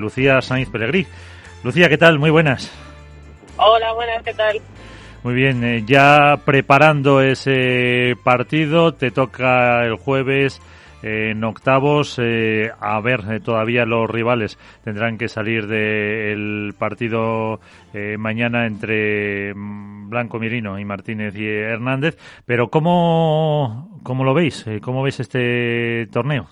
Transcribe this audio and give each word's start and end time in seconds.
Lucía 0.00 0.40
Sainz 0.40 0.70
Pelegrí. 0.70 1.08
Lucía, 1.64 1.88
¿qué 1.88 1.98
tal? 1.98 2.20
Muy 2.20 2.30
buenas. 2.30 2.72
Hola, 3.56 3.92
buenas, 3.94 4.22
¿qué 4.22 4.32
tal? 4.32 4.60
Muy 5.24 5.34
bien, 5.34 5.64
eh, 5.64 5.82
ya 5.84 6.36
preparando 6.44 7.20
ese 7.20 8.14
partido, 8.22 8.94
te 8.94 9.10
toca 9.10 9.84
el 9.84 9.96
jueves 9.96 10.62
eh, 11.02 11.30
en 11.32 11.42
octavos. 11.42 12.16
Eh, 12.22 12.70
a 12.78 13.00
ver, 13.00 13.40
todavía 13.40 13.86
los 13.86 14.08
rivales 14.08 14.56
tendrán 14.84 15.18
que 15.18 15.26
salir 15.26 15.66
del 15.66 16.76
partido 16.78 17.58
mañana 18.18 18.66
entre 18.66 19.52
mm, 19.52 20.10
Blanco 20.10 20.38
Mirino 20.38 20.78
y 20.78 20.84
Martínez 20.84 21.34
y 21.34 21.44
Hernández. 21.44 22.16
Pero 22.46 22.68
¿cómo, 22.68 23.98
cómo 24.04 24.22
lo 24.22 24.32
veis? 24.32 24.64
¿Cómo 24.80 25.02
veis 25.02 25.18
este 25.18 26.06
torneo? 26.12 26.46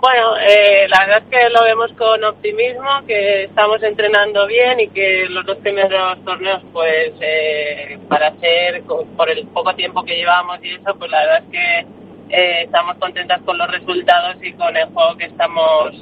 Bueno, 0.00 0.36
eh, 0.36 0.86
la 0.88 1.00
verdad 1.00 1.22
es 1.24 1.28
que 1.28 1.50
lo 1.50 1.64
vemos 1.64 1.90
con 1.98 2.22
optimismo, 2.22 3.04
que 3.04 3.44
estamos 3.44 3.82
entrenando 3.82 4.46
bien 4.46 4.78
y 4.78 4.88
que 4.88 5.26
los 5.28 5.44
dos 5.44 5.58
primeros 5.58 6.24
torneos, 6.24 6.62
pues 6.72 7.12
eh, 7.20 7.98
para 8.08 8.32
ser 8.36 8.84
por 8.84 9.28
el 9.28 9.44
poco 9.48 9.74
tiempo 9.74 10.04
que 10.04 10.14
llevamos 10.14 10.60
y 10.62 10.74
eso, 10.74 10.94
pues 10.96 11.10
la 11.10 11.18
verdad 11.18 11.42
es 11.42 11.50
que 11.50 12.36
eh, 12.36 12.62
estamos 12.62 12.96
contentas 12.98 13.42
con 13.42 13.58
los 13.58 13.68
resultados 13.72 14.36
y 14.40 14.52
con 14.52 14.76
el 14.76 14.86
juego 14.86 15.16
que 15.16 15.24
estamos 15.24 15.92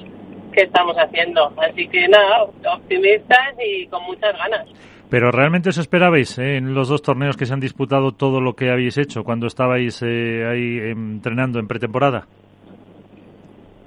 que 0.52 0.62
estamos 0.64 0.96
haciendo. 0.98 1.52
Así 1.56 1.88
que 1.88 2.06
nada, 2.08 2.44
optimistas 2.74 3.54
y 3.64 3.86
con 3.86 4.02
muchas 4.04 4.36
ganas. 4.36 4.66
Pero 5.08 5.30
realmente 5.30 5.70
os 5.70 5.78
esperabais 5.78 6.36
en 6.38 6.74
los 6.74 6.88
dos 6.88 7.00
torneos 7.00 7.36
que 7.36 7.46
se 7.46 7.54
han 7.54 7.60
disputado 7.60 8.12
todo 8.12 8.42
lo 8.42 8.56
que 8.56 8.70
habéis 8.70 8.98
hecho 8.98 9.24
cuando 9.24 9.46
estabais 9.46 10.02
ahí 10.02 10.78
entrenando 10.82 11.58
en 11.58 11.68
pretemporada. 11.68 12.26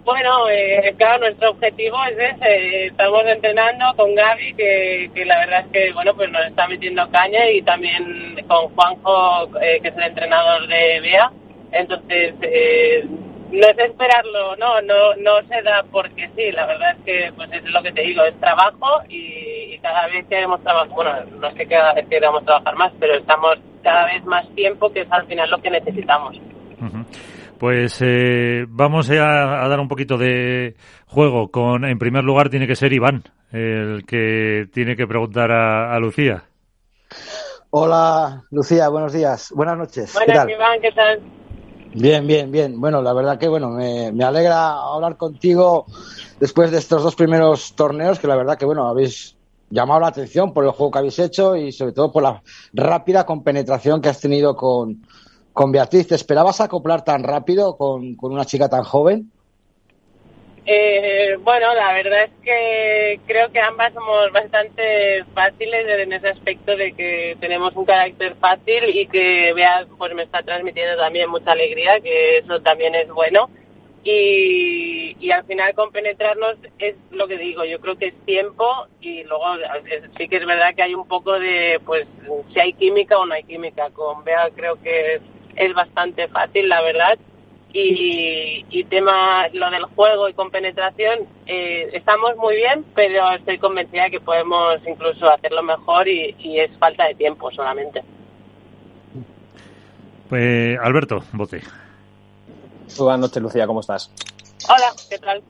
Bueno, 0.10 0.50
eh, 0.50 0.96
claro, 0.98 1.20
nuestro 1.20 1.52
objetivo 1.52 1.96
es 2.06 2.18
ese. 2.18 2.88
Estamos 2.88 3.22
entrenando 3.28 3.86
con 3.96 4.16
Gaby, 4.16 4.56
que, 4.56 5.24
la 5.24 5.38
verdad 5.38 5.66
es 5.68 5.72
que 5.72 5.94
bueno, 5.94 6.16
pues 6.16 6.32
nos 6.32 6.48
está 6.48 6.68
metiendo 6.68 7.08
caña 7.12 7.48
y 7.52 7.62
también 7.62 8.36
con 8.48 8.74
Juanjo, 8.74 9.56
eh, 9.62 9.80
que 9.84 9.90
es 9.90 9.98
el 9.98 10.04
entrenador 10.06 10.68
de 10.68 11.00
BEA. 11.02 11.32
Entonces, 11.74 12.34
eh, 12.42 13.06
no 13.52 13.68
es 13.68 13.78
esperarlo, 13.78 14.56
no, 14.56 14.82
no, 14.82 15.14
no 15.18 15.48
se 15.48 15.62
da 15.62 15.86
porque 15.92 16.28
sí. 16.36 16.54
La 16.54 16.66
verdad 16.66 16.96
es 16.98 17.06
que, 17.06 17.32
pues 17.36 17.52
es 17.54 17.64
lo 17.66 17.84
que 17.84 17.92
te 17.92 18.02
digo, 18.02 18.24
es 18.24 18.34
trabajo 18.40 19.04
y, 19.10 19.78
cada 19.84 20.08
vez 20.08 20.26
queremos 20.26 20.60
trabajar, 20.64 20.90
bueno, 20.90 21.12
no 21.40 21.48
es 21.50 21.54
que 21.54 21.68
cada 21.68 21.94
vez 21.94 22.08
queramos 22.08 22.44
trabajar 22.46 22.76
más, 22.76 22.92
pero 23.00 23.14
estamos 23.14 23.58
cada 23.84 24.06
vez 24.08 24.26
más 24.26 24.50
tiempo, 24.56 24.92
que 24.92 25.02
es 25.02 25.12
al 25.12 25.28
final 25.28 25.52
lo 25.52 25.62
que 25.62 25.70
necesitamos. 25.70 26.36
Pues 27.60 27.98
eh, 28.02 28.66
vamos 28.70 29.10
a, 29.10 29.16
dar 29.16 29.80
un 29.82 29.90
poquito 29.90 30.18
de 30.18 30.76
juego. 31.08 31.52
Con, 31.52 31.84
en 31.84 32.00
primer 32.00 32.24
lugar, 32.24 32.50
tiene 32.50 32.66
que 32.66 32.76
ser 32.76 32.94
Iván, 32.94 33.24
el 33.52 34.06
que 34.06 34.70
tiene 34.74 34.96
que 34.96 35.06
preguntar 35.06 35.52
a, 35.52 36.00
Lucía. 36.00 36.46
Hola, 37.72 38.44
Lucía, 38.52 38.88
buenos 38.88 39.12
días, 39.12 39.52
buenas 39.54 39.78
noches. 39.78 40.14
Buenas, 40.14 40.48
Iván, 40.48 40.80
¿qué 40.82 40.92
tal? 40.94 41.20
Bien, 41.94 42.26
bien, 42.26 42.50
bien. 42.50 42.80
Bueno, 42.80 43.02
la 43.02 43.14
verdad 43.14 43.38
que 43.38 43.50
bueno, 43.50 43.72
me, 43.72 44.14
me, 44.14 44.24
alegra 44.24 44.72
hablar 44.72 45.18
contigo 45.18 45.86
después 46.40 46.72
de 46.72 46.78
estos 46.78 47.04
dos 47.04 47.16
primeros 47.16 47.76
torneos, 47.76 48.20
que 48.20 48.28
la 48.28 48.38
verdad 48.38 48.58
que 48.58 48.66
bueno, 48.66 48.88
habéis 48.88 49.36
llamado 49.70 50.00
la 50.00 50.08
atención 50.08 50.54
por 50.54 50.64
el 50.64 50.72
juego 50.72 50.92
que 50.92 51.00
habéis 51.00 51.20
hecho 51.20 51.58
y 51.58 51.74
sobre 51.74 51.92
todo 51.92 52.10
por 52.10 52.24
la 52.24 52.42
rápida 52.74 53.26
compenetración 53.26 54.02
que 54.02 54.10
has 54.10 54.22
tenido 54.22 54.56
con, 54.56 55.02
con 55.54 55.72
Beatriz, 55.72 56.08
¿te 56.08 56.16
esperabas 56.16 56.62
acoplar 56.62 57.04
tan 57.04 57.24
rápido 57.24 57.78
con, 57.78 58.16
una 58.22 58.46
chica 58.46 58.70
tan 58.70 58.84
joven? 58.84 59.32
Eh, 60.66 61.36
bueno, 61.42 61.74
la 61.74 61.94
verdad 61.94 62.26
es 62.26 62.32
que 62.44 63.20
creo 63.26 63.52
que 63.52 63.60
ambas 63.60 63.92
somos 63.94 64.32
bastante 64.32 65.24
fáciles 65.34 65.86
en 65.88 66.14
ese 66.14 66.30
aspecto 66.30 66.76
de 66.78 66.94
que 66.94 67.38
tenemos 67.40 67.76
un 67.76 67.86
carácter 67.86 68.36
fácil 68.36 68.84
y 68.96 69.08
que 69.08 69.52
Bea 69.54 69.88
pues 69.98 70.14
me 70.14 70.24
está 70.24 70.44
transmitiendo 70.44 70.96
también 70.98 71.30
mucha 71.30 71.54
alegría, 71.54 72.00
que 72.02 72.38
eso 72.38 72.62
también 72.62 72.94
es 72.94 73.10
bueno. 73.10 73.50
Y, 74.04 75.18
y 75.20 75.32
al 75.32 75.44
final 75.44 75.74
compenetrarnos 75.74 76.56
es 76.78 76.96
lo 77.12 77.28
que 77.28 77.38
digo, 77.38 77.66
yo 77.66 77.82
creo 77.82 77.98
que 77.98 78.08
es 78.08 78.26
tiempo 78.26 78.66
y 79.02 79.24
luego 79.24 79.46
sí 80.18 80.30
que 80.30 80.38
es 80.38 80.46
verdad 80.46 80.74
que 80.74 80.84
hay 80.84 80.94
un 80.94 81.08
poco 81.08 81.38
de, 81.38 81.82
pues, 81.86 82.08
si 82.54 82.60
hay 82.60 82.74
química 82.74 83.18
o 83.18 83.26
no 83.26 83.34
hay 83.34 83.44
química. 83.44 83.90
Con 83.90 84.24
Bea 84.24 84.50
creo 84.56 84.82
que 84.82 85.16
es 85.16 85.22
bastante 85.74 86.28
fácil, 86.28 86.70
la 86.70 86.82
verdad. 86.82 87.18
Y, 87.72 88.66
y 88.72 88.84
tema 88.86 89.48
lo 89.50 89.70
del 89.70 89.84
juego 89.84 90.28
y 90.28 90.34
con 90.34 90.50
penetración, 90.50 91.20
eh, 91.46 91.90
estamos 91.94 92.36
muy 92.38 92.56
bien, 92.56 92.84
pero 92.96 93.32
estoy 93.32 93.60
convencida 93.60 94.06
de 94.06 94.12
que 94.12 94.20
podemos 94.20 94.80
incluso 94.88 95.30
hacerlo 95.30 95.62
mejor 95.62 96.08
y, 96.08 96.60
es 96.60 96.72
falta 96.80 97.06
de 97.06 97.14
tiempo 97.14 97.52
solamente. 97.52 98.02
Pues 100.30 100.80
Alberto, 100.82 101.24
bote. 101.34 101.62
Buenas 102.98 103.20
noches, 103.20 103.44
Lucía, 103.44 103.68
¿cómo 103.68 103.82
estás? 103.82 104.12
Hola, 104.68 104.92
¿qué 105.08 105.20
tal? 105.20 105.44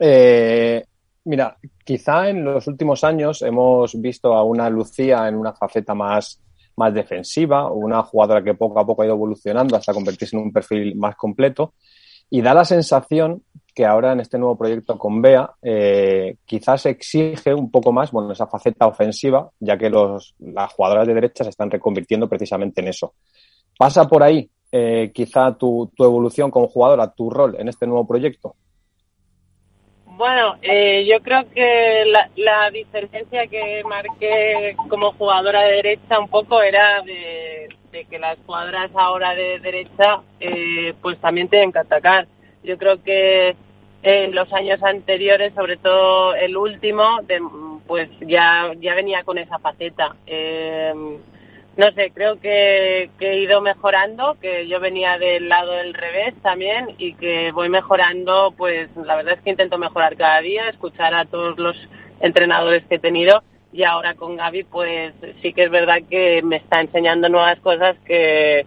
Eh, 0.00 0.84
mira, 1.24 1.56
quizá 1.84 2.28
en 2.28 2.44
los 2.44 2.66
últimos 2.66 3.04
años 3.04 3.42
hemos 3.42 4.00
visto 4.00 4.34
a 4.34 4.42
una 4.42 4.68
Lucía 4.68 5.28
en 5.28 5.36
una 5.36 5.52
faceta 5.52 5.94
más 5.94 6.40
más 6.76 6.92
defensiva, 6.94 7.70
una 7.70 8.02
jugadora 8.02 8.42
que 8.42 8.54
poco 8.54 8.78
a 8.80 8.86
poco 8.86 9.02
ha 9.02 9.06
ido 9.06 9.14
evolucionando 9.14 9.76
hasta 9.76 9.92
convertirse 9.92 10.36
en 10.36 10.42
un 10.42 10.52
perfil 10.52 10.96
más 10.96 11.16
completo. 11.16 11.74
Y 12.30 12.40
da 12.40 12.54
la 12.54 12.64
sensación 12.64 13.42
que 13.74 13.84
ahora 13.84 14.12
en 14.12 14.20
este 14.20 14.38
nuevo 14.38 14.56
proyecto 14.56 14.96
con 14.96 15.20
Bea 15.20 15.50
eh, 15.62 16.36
quizás 16.44 16.86
exige 16.86 17.52
un 17.52 17.70
poco 17.70 17.92
más 17.92 18.12
bueno, 18.12 18.32
esa 18.32 18.46
faceta 18.46 18.86
ofensiva, 18.86 19.50
ya 19.58 19.76
que 19.76 19.90
los, 19.90 20.34
las 20.38 20.72
jugadoras 20.72 21.06
de 21.06 21.14
derecha 21.14 21.44
se 21.44 21.50
están 21.50 21.70
reconvirtiendo 21.70 22.28
precisamente 22.28 22.80
en 22.80 22.88
eso. 22.88 23.14
¿Pasa 23.76 24.06
por 24.06 24.22
ahí 24.22 24.48
eh, 24.70 25.10
quizá 25.12 25.56
tu, 25.56 25.90
tu 25.94 26.04
evolución 26.04 26.50
como 26.50 26.68
jugadora, 26.68 27.12
tu 27.12 27.30
rol 27.30 27.56
en 27.58 27.68
este 27.68 27.86
nuevo 27.86 28.06
proyecto? 28.06 28.54
Bueno, 30.16 30.56
eh, 30.62 31.04
yo 31.10 31.20
creo 31.22 31.48
que 31.50 32.04
la, 32.36 32.70
diferencia 32.70 33.48
que 33.48 33.82
marqué 33.84 34.76
como 34.88 35.12
jugadora 35.12 35.62
de 35.62 35.72
derecha 35.72 36.20
un 36.20 36.28
poco 36.28 36.62
era 36.62 37.02
de, 37.02 37.68
que 38.08 38.18
las 38.20 38.38
jugadoras 38.46 38.90
ahora 38.94 39.34
de 39.34 39.58
derecha 39.58 40.20
eh, 40.38 40.94
pues 41.02 41.18
también 41.18 41.48
tienen 41.48 41.72
que 41.72 41.80
atacar. 41.80 42.28
Yo 42.62 42.78
creo 42.78 43.02
que 43.02 43.56
en 44.02 44.34
los 44.34 44.52
años 44.52 44.80
anteriores, 44.84 45.52
sobre 45.54 45.78
todo 45.78 46.34
el 46.34 46.56
último, 46.56 47.20
pues 47.88 48.08
ya, 48.20 48.72
ya 48.78 48.94
venía 48.94 49.24
con 49.24 49.38
esa 49.38 49.58
faceta. 49.58 50.14
Eh, 50.26 50.94
no 51.76 51.90
sé, 51.92 52.12
creo 52.12 52.40
que, 52.40 53.10
he 53.18 53.38
ido 53.40 53.60
mejorando, 53.60 54.36
que 54.40 54.68
yo 54.68 54.78
venía 54.80 55.18
del 55.18 55.48
lado 55.48 55.72
del 55.72 55.94
revés 55.94 56.34
también 56.42 56.94
y 56.98 57.14
que 57.14 57.50
voy 57.52 57.68
mejorando, 57.68 58.54
pues 58.56 58.88
la 58.96 59.16
verdad 59.16 59.34
es 59.34 59.40
que 59.42 59.50
intento 59.50 59.78
mejorar 59.78 60.16
cada 60.16 60.40
día, 60.40 60.68
escuchar 60.68 61.14
a 61.14 61.24
todos 61.24 61.58
los 61.58 61.76
entrenadores 62.20 62.84
que 62.86 62.96
he 62.96 62.98
tenido 63.00 63.42
y 63.72 63.82
ahora 63.82 64.14
con 64.14 64.36
Gaby 64.36 64.62
pues 64.64 65.14
sí 65.42 65.52
que 65.52 65.64
es 65.64 65.70
verdad 65.70 65.98
que 66.08 66.42
me 66.42 66.56
está 66.56 66.80
enseñando 66.80 67.28
nuevas 67.28 67.58
cosas 67.58 67.96
que, 68.06 68.64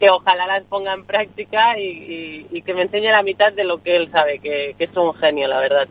que 0.00 0.08
ojalá 0.08 0.46
las 0.46 0.64
ponga 0.64 0.94
en 0.94 1.04
práctica 1.04 1.78
y, 1.78 2.62
que 2.62 2.74
me 2.74 2.82
enseñe 2.82 3.10
la 3.10 3.22
mitad 3.22 3.52
de 3.52 3.64
lo 3.64 3.82
que 3.82 3.96
él 3.96 4.10
sabe, 4.10 4.38
que, 4.38 4.74
que 4.78 4.84
es 4.84 4.96
un 4.96 5.14
genio, 5.14 5.46
la 5.46 5.60
verdad. 5.60 5.88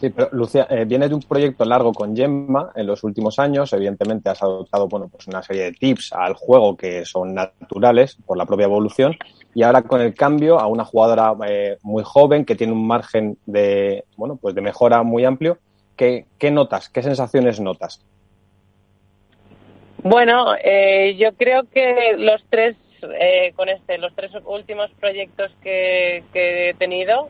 Sí, 0.00 0.10
pero 0.10 0.28
Lucia, 0.32 0.66
eh, 0.68 0.84
viene 0.84 1.08
de 1.08 1.14
un 1.14 1.22
proyecto 1.22 1.64
largo 1.64 1.92
con 1.92 2.14
Gemma 2.14 2.70
en 2.74 2.86
los 2.86 3.02
últimos 3.02 3.38
años. 3.38 3.72
Evidentemente 3.72 4.28
has 4.28 4.42
adoptado 4.42 4.88
bueno, 4.88 5.08
pues 5.08 5.26
una 5.26 5.42
serie 5.42 5.64
de 5.64 5.72
tips 5.72 6.12
al 6.12 6.34
juego 6.34 6.76
que 6.76 7.04
son 7.06 7.34
naturales 7.34 8.16
por 8.26 8.36
la 8.36 8.44
propia 8.44 8.64
evolución. 8.64 9.16
Y 9.54 9.62
ahora 9.62 9.82
con 9.82 10.02
el 10.02 10.14
cambio 10.14 10.60
a 10.60 10.66
una 10.66 10.84
jugadora 10.84 11.34
eh, 11.48 11.78
muy 11.82 12.02
joven 12.04 12.44
que 12.44 12.56
tiene 12.56 12.74
un 12.74 12.86
margen 12.86 13.38
de, 13.46 14.04
bueno, 14.16 14.36
pues 14.36 14.54
de 14.54 14.60
mejora 14.60 15.02
muy 15.02 15.24
amplio, 15.24 15.58
¿qué, 15.96 16.26
qué 16.38 16.50
notas? 16.50 16.90
¿Qué 16.90 17.02
sensaciones 17.02 17.58
notas? 17.58 18.04
Bueno, 20.02 20.54
eh, 20.62 21.16
yo 21.18 21.32
creo 21.34 21.62
que 21.72 22.16
los 22.18 22.44
tres 22.50 22.76
eh, 23.18 23.52
con 23.56 23.68
este, 23.68 23.98
los 23.98 24.14
tres 24.14 24.32
últimos 24.44 24.90
proyectos 25.00 25.52
que, 25.62 26.22
he 26.34 26.74
tenido, 26.74 27.28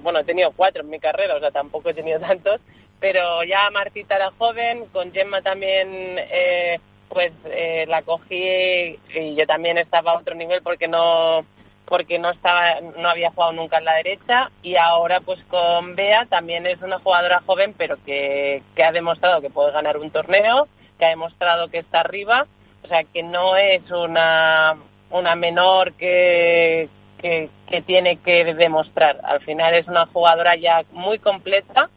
bueno, 0.00 0.20
he 0.20 0.24
tenido 0.24 0.52
cuatro 0.52 0.82
en 0.82 0.90
mi 0.90 1.00
carrera, 1.00 1.36
o 1.36 1.40
sea, 1.40 1.50
tampoco 1.50 1.90
he 1.90 1.94
tenido 1.94 2.20
tantos, 2.28 2.60
pero 3.00 3.44
ya 3.44 3.70
Martita 3.70 4.16
era 4.16 4.30
joven, 4.32 4.86
con 4.86 5.12
Gemma 5.12 5.42
también, 5.42 5.88
eh, 6.18 6.80
pues 7.08 7.32
eh, 7.46 7.86
la 7.88 8.02
cogí 8.02 8.98
y 9.14 9.34
yo 9.34 9.46
también 9.46 9.78
estaba 9.78 10.12
a 10.12 10.18
otro 10.18 10.34
nivel 10.34 10.62
porque 10.62 10.88
no 10.88 11.44
porque 11.86 12.18
no 12.18 12.30
estaba 12.30 12.80
no 12.80 13.08
había 13.08 13.30
jugado 13.30 13.52
nunca 13.52 13.78
en 13.78 13.86
la 13.86 13.94
derecha 13.94 14.50
y 14.62 14.76
ahora 14.76 15.20
pues 15.20 15.42
con 15.44 15.96
Bea 15.96 16.26
también 16.26 16.66
es 16.66 16.80
una 16.82 16.98
jugadora 16.98 17.42
joven 17.46 17.74
pero 17.76 17.96
que, 18.04 18.62
que 18.76 18.84
ha 18.84 18.92
demostrado 18.92 19.40
que 19.40 19.48
puede 19.50 19.72
ganar 19.72 19.96
un 19.96 20.10
torneo 20.10 20.68
que 20.98 21.06
ha 21.06 21.10
demostrado 21.10 21.68
que 21.68 21.78
está 21.78 22.00
arriba 22.00 22.46
o 22.84 22.88
sea 22.88 23.04
que 23.04 23.22
no 23.22 23.56
es 23.56 23.90
una 23.90 24.76
una 25.10 25.34
menor 25.34 25.92
que, 25.94 26.88
que, 27.18 27.48
que 27.68 27.82
tiene 27.82 28.16
que 28.18 28.54
demostrar. 28.54 29.20
Al 29.24 29.40
final 29.40 29.74
es 29.74 29.86
una 29.88 30.06
jugadora 30.06 30.56
ya 30.56 30.84
muy 30.92 31.18
completa, 31.18 31.90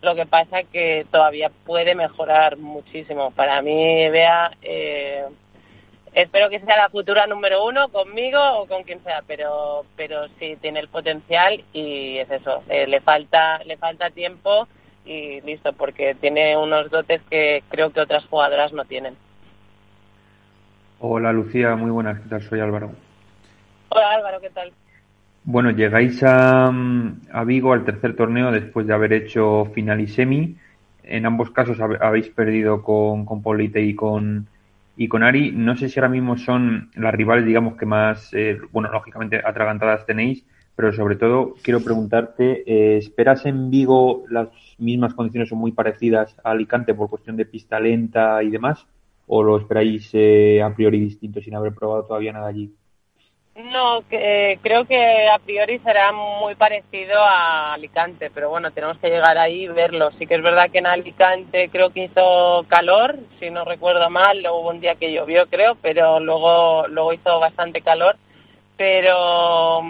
lo 0.00 0.14
que 0.14 0.26
pasa 0.26 0.62
que 0.64 1.06
todavía 1.10 1.50
puede 1.66 1.94
mejorar 1.94 2.56
muchísimo. 2.56 3.30
Para 3.32 3.60
mí, 3.62 4.08
vea, 4.10 4.52
eh, 4.62 5.24
espero 6.12 6.48
que 6.48 6.60
sea 6.60 6.76
la 6.76 6.88
futura 6.88 7.26
número 7.26 7.64
uno 7.64 7.88
conmigo 7.88 8.40
o 8.58 8.66
con 8.66 8.84
quien 8.84 9.02
sea, 9.02 9.22
pero 9.26 9.84
pero 9.96 10.28
sí 10.38 10.56
tiene 10.60 10.80
el 10.80 10.88
potencial 10.88 11.64
y 11.72 12.18
es 12.18 12.30
eso. 12.30 12.62
Eh, 12.68 12.86
le 12.86 13.00
falta 13.00 13.58
le 13.64 13.76
falta 13.76 14.10
tiempo 14.10 14.68
y 15.04 15.40
listo, 15.40 15.72
porque 15.72 16.14
tiene 16.14 16.56
unos 16.56 16.90
dotes 16.90 17.22
que 17.30 17.62
creo 17.70 17.90
que 17.90 18.00
otras 18.00 18.24
jugadoras 18.26 18.72
no 18.72 18.84
tienen. 18.84 19.16
Hola 21.00 21.32
Lucía, 21.32 21.76
muy 21.76 21.92
buenas, 21.92 22.18
¿qué 22.18 22.28
tal? 22.28 22.42
Soy 22.42 22.58
Álvaro. 22.58 22.90
Hola 23.90 24.10
Álvaro, 24.14 24.40
¿qué 24.40 24.50
tal? 24.50 24.72
Bueno, 25.44 25.70
llegáis 25.70 26.20
a, 26.24 26.66
a 26.66 27.44
Vigo 27.44 27.72
al 27.72 27.84
tercer 27.84 28.16
torneo 28.16 28.50
después 28.50 28.84
de 28.84 28.94
haber 28.94 29.12
hecho 29.12 29.66
final 29.66 30.00
y 30.00 30.08
semi. 30.08 30.56
En 31.04 31.24
ambos 31.24 31.50
casos 31.52 31.78
habéis 31.80 32.30
perdido 32.30 32.82
con, 32.82 33.24
con 33.24 33.42
Polite 33.42 33.80
y 33.80 33.94
con, 33.94 34.48
y 34.96 35.06
con 35.06 35.22
Ari. 35.22 35.52
No 35.52 35.76
sé 35.76 35.88
si 35.88 36.00
ahora 36.00 36.10
mismo 36.10 36.36
son 36.36 36.90
las 36.96 37.14
rivales, 37.14 37.46
digamos, 37.46 37.76
que 37.76 37.86
más, 37.86 38.34
eh, 38.34 38.58
bueno, 38.72 38.90
lógicamente 38.90 39.40
atragantadas 39.42 40.04
tenéis, 40.04 40.44
pero 40.74 40.92
sobre 40.92 41.14
todo 41.14 41.54
quiero 41.62 41.80
preguntarte, 41.80 42.64
eh, 42.66 42.98
¿esperas 42.98 43.46
en 43.46 43.70
Vigo 43.70 44.24
las 44.28 44.48
mismas 44.78 45.14
condiciones 45.14 45.52
o 45.52 45.56
muy 45.56 45.70
parecidas 45.70 46.36
a 46.42 46.50
Alicante 46.50 46.92
por 46.92 47.08
cuestión 47.08 47.36
de 47.36 47.46
pista 47.46 47.78
lenta 47.78 48.42
y 48.42 48.50
demás? 48.50 48.84
¿O 49.28 49.42
lo 49.42 49.58
esperáis 49.58 50.10
eh, 50.14 50.62
a 50.62 50.74
priori 50.74 51.00
distinto 51.00 51.40
sin 51.40 51.54
haber 51.54 51.74
probado 51.74 52.04
todavía 52.04 52.32
nada 52.32 52.48
allí? 52.48 52.74
No, 53.56 54.02
que, 54.08 54.52
eh, 54.52 54.58
creo 54.62 54.84
que 54.84 55.28
a 55.28 55.38
priori 55.40 55.80
será 55.80 56.12
muy 56.12 56.54
parecido 56.54 57.18
a 57.18 57.74
Alicante, 57.74 58.30
pero 58.32 58.50
bueno, 58.50 58.70
tenemos 58.70 58.96
que 58.98 59.10
llegar 59.10 59.36
ahí 59.36 59.64
y 59.64 59.68
verlo. 59.68 60.10
Sí 60.12 60.26
que 60.26 60.36
es 60.36 60.42
verdad 60.42 60.70
que 60.70 60.78
en 60.78 60.86
Alicante 60.86 61.68
creo 61.68 61.90
que 61.90 62.04
hizo 62.04 62.64
calor, 62.68 63.16
si 63.40 63.50
no 63.50 63.64
recuerdo 63.64 64.08
mal, 64.10 64.46
hubo 64.46 64.70
un 64.70 64.80
día 64.80 64.94
que 64.94 65.12
llovió 65.12 65.46
creo, 65.48 65.76
pero 65.82 66.20
luego, 66.20 66.86
luego 66.86 67.12
hizo 67.12 67.40
bastante 67.40 67.82
calor. 67.82 68.16
Pero, 68.76 69.82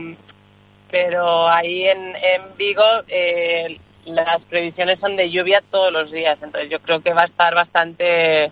pero 0.90 1.46
ahí 1.48 1.84
en, 1.84 2.16
en 2.16 2.56
Vigo 2.56 2.82
eh, 3.06 3.78
las 4.06 4.40
previsiones 4.44 4.98
son 4.98 5.14
de 5.16 5.30
lluvia 5.30 5.62
todos 5.70 5.92
los 5.92 6.10
días, 6.10 6.38
entonces 6.42 6.70
yo 6.70 6.80
creo 6.80 7.02
que 7.02 7.12
va 7.12 7.22
a 7.22 7.26
estar 7.26 7.54
bastante 7.54 8.50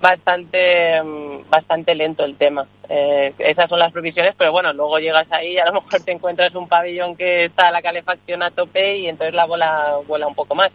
bastante 0.00 1.02
mm, 1.02 1.50
bastante 1.50 1.94
lento 1.94 2.24
el 2.24 2.36
tema. 2.36 2.66
Eh, 2.88 3.34
esas 3.38 3.68
son 3.68 3.78
las 3.78 3.92
previsiones, 3.92 4.34
pero 4.36 4.52
bueno, 4.52 4.72
luego 4.72 4.98
llegas 4.98 5.30
ahí 5.30 5.52
y 5.52 5.58
a 5.58 5.66
lo 5.66 5.74
mejor 5.74 6.00
te 6.02 6.12
encuentras 6.12 6.54
un 6.54 6.68
pabellón 6.68 7.16
que 7.16 7.46
está 7.46 7.70
la 7.70 7.82
calefacción 7.82 8.42
a 8.42 8.50
tope 8.50 8.98
y 8.98 9.06
entonces 9.08 9.34
la 9.34 9.46
bola 9.46 9.98
vuela 10.06 10.26
un 10.26 10.34
poco 10.34 10.54
más. 10.54 10.70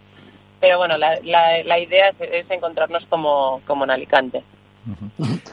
Pero 0.60 0.78
bueno, 0.78 0.98
la, 0.98 1.20
la, 1.24 1.64
la 1.64 1.80
idea 1.80 2.10
es, 2.20 2.50
encontrarnos 2.50 3.06
como, 3.08 3.62
como 3.68 3.84
en 3.84 3.92
Alicante. 3.92 4.44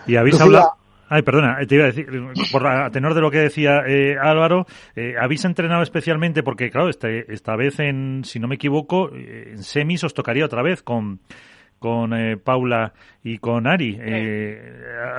Y 0.06 0.16
habéis 0.16 0.40
hablado... 0.40 0.72
Ay, 1.08 1.20
perdona, 1.20 1.58
te 1.68 1.75
iba 1.75 1.84
a 1.84 1.88
decir, 1.88 2.06
por 2.50 2.66
a 2.66 2.90
tenor 2.90 3.12
de 3.12 3.20
lo 3.20 3.30
que 3.30 3.40
decía 3.40 3.82
eh, 3.86 4.16
Álvaro, 4.18 4.64
eh, 4.96 5.14
habéis 5.20 5.44
entrenado 5.44 5.82
especialmente 5.82 6.42
porque, 6.42 6.70
claro, 6.70 6.88
esta, 6.88 7.10
esta 7.10 7.54
vez, 7.54 7.80
en, 7.80 8.22
si 8.25 8.38
no 8.38 8.48
me 8.48 8.54
equivoco, 8.54 9.10
en 9.14 9.62
semis 9.62 10.04
os 10.04 10.14
tocaría 10.14 10.46
otra 10.46 10.62
vez 10.62 10.82
con 10.82 11.20
con 11.82 12.14
eh, 12.14 12.38
Paula 12.38 12.93
y 13.23 13.37
con 13.38 13.67
Ari. 13.67 13.99
Eh, 14.00 14.58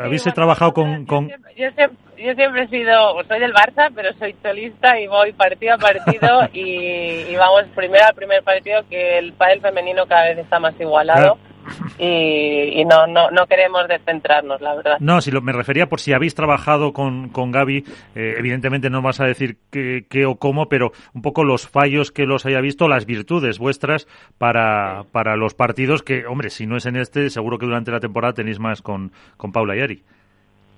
¿Habéis 0.04 0.24
trabajado 0.24 0.74
con...? 0.74 1.06
con... 1.06 1.30
Yo, 1.30 1.70
siempre, 1.76 1.98
yo, 2.18 2.34
siempre, 2.34 2.64
he 2.64 2.68
sido, 2.70 3.24
soy 3.28 3.40
del 3.40 3.54
Barça, 3.54 3.92
pero 3.94 4.14
soy 4.14 4.34
cholista 4.42 5.00
y 5.00 5.08
voy 5.08 5.34
partido 5.34 5.76
a 5.76 5.78
partido 5.78 6.48
y, 6.54 7.26
y, 7.30 7.36
vamos 7.36 7.66
primero 7.76 8.06
al 8.08 8.16
primer 8.16 8.42
partido 8.44 8.82
que 8.90 9.20
el 9.20 9.34
pádel 9.34 9.62
femenino 9.62 10.08
cada 10.08 10.30
vez 10.30 10.40
está 10.40 10.60
más 10.60 10.74
igualado. 10.80 11.38
Y, 12.00 12.84
no, 12.86 13.08
no, 13.08 13.32
no 13.32 13.46
queremos 13.48 13.88
descentrarnos, 13.88 14.62
la 14.62 14.76
verdad. 14.76 14.98
No, 15.00 15.22
si 15.22 15.32
lo, 15.32 15.42
me 15.42 15.52
refería 15.52 15.88
por 15.88 16.00
si 16.00 16.14
habéis 16.14 16.36
trabajado 16.36 16.94
con, 16.94 17.30
con 17.30 17.52
Gaby, 17.52 17.86
eh, 18.16 18.36
evidentemente 18.38 18.90
no 18.90 19.02
vas 19.02 19.20
a 19.20 19.26
decir 19.26 19.58
qué, 19.70 20.26
o 20.26 20.36
cómo, 20.36 20.70
pero 20.70 20.92
un 21.14 21.22
poco 21.22 21.44
los 21.44 21.68
fallos 21.68 22.12
que 22.12 22.26
los 22.26 22.46
haya 22.46 22.62
visto, 22.62 22.88
las 22.88 23.06
virtudes 23.06 23.60
vuestras 23.60 24.08
para, 24.38 25.04
para 25.12 25.36
los 25.36 25.54
partidos 25.54 26.04
que, 26.04 26.26
hombre, 26.26 26.50
si 26.50 26.66
no 26.66 26.78
es 26.78 26.86
en 26.86 26.96
este, 26.96 27.30
seguro 27.30 27.58
que 27.58 27.66
durante 27.66 27.92
la 27.92 28.00
temporada 28.00 28.34
tenéis 28.34 28.60
más 28.60 28.82
con, 28.82 29.12
con 29.38 29.52
Paula 29.52 29.76
y 29.76 29.82
Ari. 29.82 30.04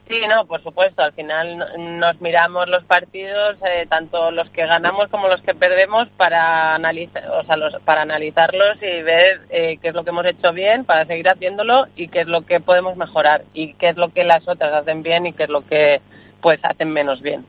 Sí, 0.08 0.22
no, 0.30 0.46
por 0.46 0.62
supuesto. 0.62 1.02
Al 1.02 1.14
final 1.14 1.58
nos 2.00 2.22
miramos 2.22 2.68
los 2.70 2.84
partidos, 2.84 3.58
eh, 3.66 3.88
tanto 3.90 4.30
los 4.30 4.50
que 4.52 4.66
ganamos 4.66 5.08
como 5.08 5.28
los 5.28 5.42
que 5.42 5.56
perdemos, 5.56 6.08
para 6.10 6.76
analizar, 6.76 7.28
o 7.32 7.44
sea, 7.44 7.58
los, 7.58 7.74
para 7.82 8.04
analizarlos 8.04 8.78
y 8.82 9.02
ver 9.02 9.42
eh, 9.50 9.80
qué 9.82 9.88
es 9.88 9.96
lo 9.96 10.04
que 10.04 10.12
hemos 10.12 10.26
hecho 10.26 10.54
bien 10.54 10.86
para 10.86 11.06
seguir 11.06 11.28
haciéndolo 11.28 11.88
y 11.96 12.10
qué 12.10 12.22
es 12.22 12.28
lo 12.28 12.46
que 12.46 12.60
podemos 12.60 12.96
mejorar 12.98 13.46
y 13.54 13.74
qué 13.74 13.90
es 13.90 13.98
lo 13.98 14.10
que 14.10 14.24
las 14.24 14.48
otras 14.48 14.74
hacen 14.74 15.02
bien 15.02 15.26
y 15.26 15.34
qué 15.34 15.44
es 15.44 15.50
lo 15.50 15.66
que 15.66 16.02
pues 16.42 16.60
hacen 16.64 16.92
menos 16.92 17.22
bien. 17.22 17.44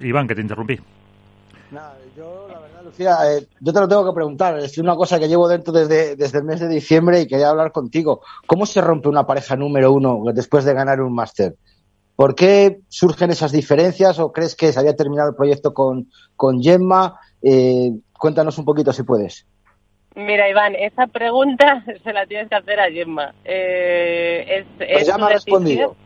Iván, 0.00 0.26
que 0.26 0.34
te 0.34 0.40
interrumpí. 0.40 0.80
Nada, 1.70 1.94
yo 2.16 2.48
Lucía, 2.84 3.16
eh, 3.30 3.46
yo 3.60 3.72
te 3.72 3.80
lo 3.80 3.88
tengo 3.88 4.04
que 4.04 4.14
preguntar. 4.14 4.58
Es 4.58 4.76
una 4.78 4.96
cosa 4.96 5.18
que 5.18 5.28
llevo 5.28 5.48
dentro 5.48 5.72
desde, 5.72 6.16
desde 6.16 6.38
el 6.38 6.44
mes 6.44 6.60
de 6.60 6.68
diciembre 6.68 7.20
y 7.20 7.26
quería 7.26 7.50
hablar 7.50 7.72
contigo. 7.72 8.22
¿Cómo 8.46 8.66
se 8.66 8.80
rompe 8.80 9.08
una 9.08 9.26
pareja 9.26 9.56
número 9.56 9.92
uno 9.92 10.22
después 10.32 10.64
de 10.64 10.74
ganar 10.74 11.00
un 11.00 11.14
máster? 11.14 11.54
¿Por 12.16 12.34
qué 12.34 12.80
surgen 12.88 13.30
esas 13.30 13.52
diferencias 13.52 14.18
o 14.18 14.32
crees 14.32 14.54
que 14.54 14.72
se 14.72 14.78
había 14.78 14.94
terminado 14.94 15.30
el 15.30 15.36
proyecto 15.36 15.72
con, 15.72 16.08
con 16.36 16.62
Gemma? 16.62 17.18
Eh, 17.42 17.92
cuéntanos 18.18 18.58
un 18.58 18.64
poquito 18.64 18.92
si 18.92 19.02
puedes. 19.02 19.46
Mira, 20.14 20.48
Iván, 20.48 20.74
esa 20.74 21.06
pregunta 21.06 21.84
se 22.04 22.12
la 22.12 22.26
tienes 22.26 22.48
que 22.48 22.56
hacer 22.56 22.80
a 22.80 22.90
Gemma. 22.90 23.34
Eh, 23.44 24.44
es, 24.58 24.66
pues 24.76 25.06
ya 25.06 25.16
me 25.16 25.24
ha 25.24 25.28
respondido. 25.30 25.96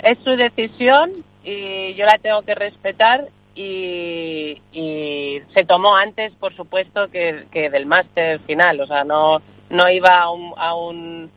Es 0.00 0.18
su 0.24 0.30
decisión 0.36 1.24
y 1.44 1.94
yo 1.94 2.04
la 2.04 2.18
tengo 2.18 2.42
que 2.42 2.54
respetar 2.54 3.28
y, 3.56 4.60
y 4.72 5.40
se 5.54 5.64
tomó 5.64 5.96
antes, 5.96 6.32
por 6.34 6.54
supuesto, 6.54 7.08
que, 7.08 7.46
que 7.50 7.70
del 7.70 7.86
máster 7.86 8.38
final. 8.40 8.80
O 8.80 8.86
sea, 8.86 9.02
no, 9.02 9.40
no 9.70 9.90
iba 9.90 10.20
a 10.20 10.30
un, 10.30 10.52
a 10.56 10.74
un, 10.74 11.30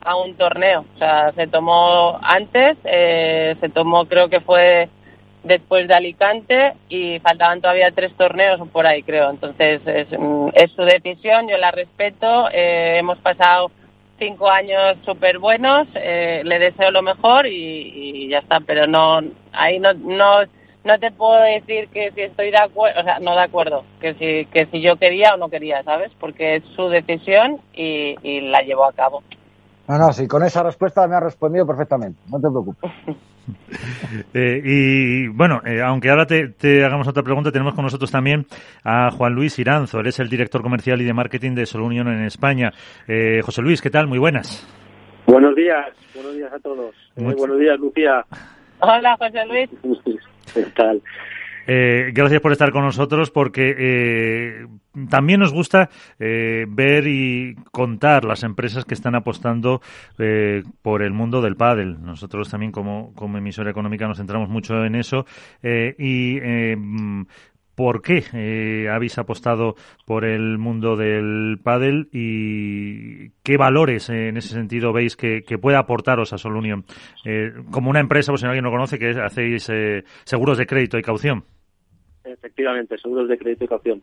a 0.00 0.16
un 0.16 0.34
torneo. 0.36 0.84
O 0.94 0.98
sea, 0.98 1.32
se 1.32 1.46
tomó 1.46 2.18
antes, 2.22 2.78
eh, 2.84 3.54
se 3.60 3.68
tomó 3.68 4.06
creo 4.06 4.28
que 4.28 4.40
fue 4.40 4.88
después 5.44 5.86
de 5.86 5.94
Alicante 5.94 6.74
y 6.88 7.20
faltaban 7.20 7.60
todavía 7.60 7.92
tres 7.92 8.12
torneos 8.16 8.66
por 8.70 8.86
ahí, 8.86 9.02
creo. 9.02 9.30
Entonces 9.30 9.82
es, 9.86 10.08
mm, 10.18 10.48
su 10.74 10.82
decisión, 10.82 11.48
yo 11.48 11.58
la 11.58 11.70
respeto. 11.70 12.48
Eh, 12.50 12.96
hemos 12.98 13.18
pasado 13.18 13.70
cinco 14.18 14.50
años 14.50 14.96
súper 15.04 15.38
buenos, 15.38 15.86
eh, 15.94 16.42
le 16.44 16.58
deseo 16.58 16.90
lo 16.90 17.02
mejor 17.02 17.46
y, 17.46 17.52
y, 17.52 18.28
ya 18.28 18.38
está. 18.38 18.60
Pero 18.60 18.86
no, 18.86 19.20
ahí 19.52 19.78
no, 19.78 19.92
no 19.92 20.40
no 20.88 20.98
te 20.98 21.12
puedo 21.12 21.38
decir 21.42 21.88
que 21.90 22.10
si 22.12 22.22
estoy 22.22 22.50
de 22.50 22.56
acuerdo, 22.56 23.00
o 23.00 23.04
sea, 23.04 23.18
no 23.20 23.32
de 23.32 23.42
acuerdo, 23.42 23.84
que 24.00 24.14
si, 24.14 24.46
que 24.50 24.66
si 24.72 24.80
yo 24.80 24.96
quería 24.96 25.34
o 25.34 25.36
no 25.36 25.50
quería, 25.50 25.82
¿sabes? 25.82 26.10
Porque 26.18 26.56
es 26.56 26.64
su 26.74 26.88
decisión 26.88 27.60
y, 27.74 28.16
y 28.22 28.40
la 28.40 28.62
llevó 28.62 28.86
a 28.86 28.92
cabo. 28.92 29.22
No, 29.86 29.98
no, 29.98 30.12
sí, 30.12 30.26
con 30.26 30.42
esa 30.44 30.62
respuesta 30.62 31.06
me 31.06 31.14
ha 31.14 31.20
respondido 31.20 31.66
perfectamente, 31.66 32.18
no 32.30 32.38
te 32.38 32.48
preocupes. 32.48 32.90
eh, 34.34 34.62
y 34.64 35.28
bueno, 35.28 35.60
eh, 35.64 35.82
aunque 35.82 36.08
ahora 36.08 36.24
te, 36.24 36.48
te, 36.48 36.84
hagamos 36.84 37.06
otra 37.06 37.22
pregunta, 37.22 37.52
tenemos 37.52 37.74
con 37.74 37.84
nosotros 37.84 38.10
también 38.10 38.46
a 38.82 39.10
Juan 39.10 39.34
Luis 39.34 39.58
Iranzo, 39.58 40.00
él 40.00 40.06
es 40.06 40.18
el 40.20 40.30
director 40.30 40.62
comercial 40.62 41.02
y 41.02 41.04
de 41.04 41.12
marketing 41.12 41.54
de 41.54 41.66
Solo 41.66 41.84
Unión 41.84 42.08
en 42.08 42.24
España. 42.24 42.72
Eh, 43.06 43.42
José 43.42 43.60
Luis, 43.60 43.82
¿qué 43.82 43.90
tal? 43.90 44.06
Muy 44.06 44.18
buenas. 44.18 44.66
Buenos 45.26 45.54
días, 45.54 45.86
buenos 46.14 46.34
días 46.34 46.50
a 46.50 46.58
todos. 46.60 46.94
Muy 47.16 47.34
buenos 47.34 47.58
días, 47.58 47.78
Lucía. 47.78 48.24
Hola, 48.80 49.16
José 49.18 49.44
Luis. 49.44 49.70
Eh, 51.70 52.12
gracias 52.14 52.40
por 52.40 52.52
estar 52.52 52.72
con 52.72 52.82
nosotros 52.82 53.30
porque 53.30 53.74
eh, 53.76 54.66
también 55.10 55.40
nos 55.40 55.52
gusta 55.52 55.90
eh, 56.18 56.66
ver 56.68 57.06
y 57.06 57.54
contar 57.70 58.24
las 58.24 58.42
empresas 58.42 58.84
que 58.84 58.94
están 58.94 59.14
apostando 59.14 59.80
eh, 60.18 60.62
por 60.82 61.02
el 61.02 61.12
mundo 61.12 61.40
del 61.42 61.56
pádel. 61.56 62.02
Nosotros 62.02 62.48
también 62.48 62.72
como, 62.72 63.12
emisora 63.36 63.70
económica 63.70 64.08
nos 64.08 64.18
centramos 64.18 64.48
mucho 64.48 64.84
en 64.84 64.94
eso. 64.94 65.26
Eh, 65.62 65.94
y 65.98 66.40
¿Por 67.74 68.02
qué 68.02 68.88
habéis 68.92 69.18
apostado 69.18 69.76
por 70.04 70.24
el 70.24 70.58
mundo 70.58 70.96
del 70.96 71.60
pádel 71.62 72.08
y 72.12 73.27
qué 73.48 73.56
valores 73.56 74.10
eh, 74.10 74.28
en 74.28 74.36
ese 74.36 74.52
sentido 74.52 74.92
veis 74.92 75.16
que, 75.16 75.42
que 75.42 75.56
puede 75.56 75.78
aportaros 75.78 76.34
a 76.34 76.38
Solunion? 76.38 76.84
Eh, 77.24 77.50
como 77.70 77.88
una 77.88 78.00
empresa, 78.00 78.30
pues 78.30 78.42
si 78.42 78.46
alguien 78.46 78.64
no 78.64 78.70
conoce, 78.70 78.98
que 78.98 79.08
hacéis 79.08 79.70
seguros 80.24 80.58
de 80.58 80.66
crédito 80.66 80.98
y 80.98 81.02
caución. 81.02 81.44
Efectivamente, 82.24 82.98
seguros 82.98 83.26
de 83.26 83.38
crédito 83.38 83.64
y 83.64 83.68
caución. 83.68 84.02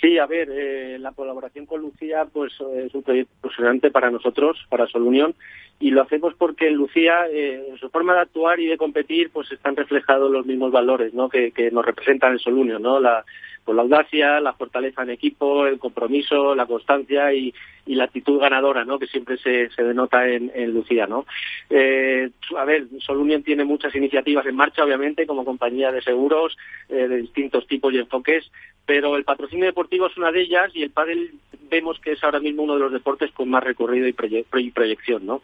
Sí, 0.00 0.18
a 0.18 0.26
ver, 0.26 0.48
eh, 0.52 0.98
la 1.00 1.10
colaboración 1.10 1.66
con 1.66 1.80
Lucía 1.80 2.26
pues 2.32 2.52
es 2.76 2.94
un 2.94 3.02
proyecto 3.02 3.34
impresionante 3.34 3.90
para 3.90 4.08
nosotros, 4.08 4.64
para 4.68 4.86
Sol 4.86 5.02
Unión, 5.02 5.34
y 5.80 5.90
lo 5.90 6.02
hacemos 6.02 6.34
porque 6.34 6.68
en 6.68 6.74
Lucía, 6.74 7.26
eh, 7.28 7.70
en 7.70 7.76
su 7.78 7.90
forma 7.90 8.14
de 8.14 8.20
actuar 8.20 8.60
y 8.60 8.66
de 8.66 8.76
competir, 8.76 9.30
pues 9.32 9.50
están 9.50 9.74
reflejados 9.74 10.30
los 10.30 10.46
mismos 10.46 10.70
valores 10.70 11.12
¿no? 11.12 11.28
que, 11.28 11.50
que 11.50 11.72
nos 11.72 11.84
representan 11.84 12.32
en 12.32 12.38
Sol 12.38 12.54
Unión, 12.54 12.82
¿no? 12.82 13.00
La, 13.00 13.24
pues 13.66 13.74
la 13.74 13.82
audacia, 13.82 14.40
la 14.40 14.52
fortaleza 14.52 15.02
en 15.02 15.10
equipo, 15.10 15.66
el 15.66 15.80
compromiso, 15.80 16.54
la 16.54 16.66
constancia 16.66 17.34
y, 17.34 17.52
la 17.86 18.04
actitud 18.04 18.40
ganadora, 18.40 18.84
¿no? 18.84 18.98
Que 18.98 19.06
siempre 19.06 19.38
se, 19.38 19.70
se 19.70 19.84
denota 19.84 20.28
en, 20.28 20.74
Lucía, 20.74 21.06
¿no? 21.06 21.24
Eh, 21.70 22.30
a 22.56 22.64
ver, 22.64 22.86
Solunion 22.98 23.44
tiene 23.44 23.64
muchas 23.64 23.94
iniciativas 23.94 24.44
en 24.46 24.56
marcha, 24.56 24.82
obviamente, 24.82 25.24
como 25.24 25.44
compañía 25.44 25.92
de 25.92 26.02
seguros 26.02 26.56
eh, 26.88 27.06
de 27.06 27.18
distintos 27.18 27.64
tipos 27.68 27.92
y 27.94 27.98
enfoques, 27.98 28.50
pero 28.86 29.16
el 29.16 29.24
patrocinio 29.24 29.66
deportivo 29.66 30.06
es 30.06 30.16
una 30.16 30.32
de 30.32 30.42
ellas 30.42 30.70
y 30.74 30.82
el 30.82 30.90
pádel 30.90 31.32
vemos 31.68 31.98
que 32.00 32.12
es 32.12 32.24
ahora 32.24 32.40
mismo 32.40 32.62
uno 32.62 32.74
de 32.74 32.80
los 32.80 32.92
deportes 32.92 33.30
con 33.32 33.48
más 33.48 33.62
recorrido 33.62 34.06
y, 34.06 34.12
proyección, 34.12 35.26
¿no? 35.26 35.40